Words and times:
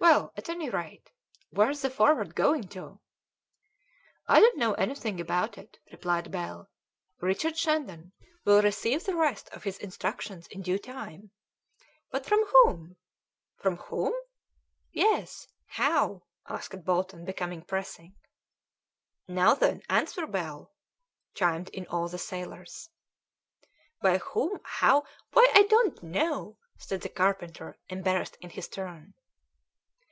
"Well, 0.00 0.34
at 0.36 0.50
any 0.50 0.68
rate, 0.68 1.10
where's 1.48 1.80
the 1.80 1.88
Forward 1.88 2.34
going 2.34 2.68
to?" 2.68 3.00
"I 4.28 4.38
don't 4.38 4.58
know 4.58 4.74
anything 4.74 5.18
about 5.18 5.56
it," 5.56 5.78
replied 5.90 6.30
Bell. 6.30 6.68
"Richard 7.22 7.56
Shandon 7.56 8.12
will 8.44 8.60
receive 8.60 9.02
the 9.04 9.16
rest 9.16 9.48
of 9.54 9.62
his 9.64 9.78
instructions 9.78 10.46
in 10.48 10.60
due 10.60 10.78
time." 10.78 11.30
"But 12.10 12.26
from 12.26 12.44
whom?" 12.48 12.96
"From 13.56 13.78
whom?" 13.78 14.12
"Yes, 14.92 15.48
how?" 15.68 16.24
asked 16.46 16.84
Bolton, 16.84 17.24
becoming 17.24 17.62
pressing. 17.62 18.14
"Now 19.26 19.54
then, 19.54 19.80
answer, 19.88 20.26
Bell!" 20.26 20.74
chimed 21.32 21.70
in 21.70 21.86
all 21.86 22.08
the 22.08 22.16
other 22.16 22.18
sailors. 22.18 22.90
"By 24.02 24.18
whom? 24.18 24.58
how? 24.64 25.04
Why, 25.32 25.50
I 25.54 25.62
don't 25.62 26.02
know," 26.02 26.58
said 26.76 27.00
the 27.00 27.08
carpenter, 27.08 27.78
embarrassed 27.88 28.36
in 28.42 28.50
his 28.50 28.68
turn. 28.68 29.14